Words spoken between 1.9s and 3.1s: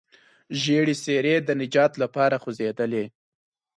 لپاره خوځېدلې.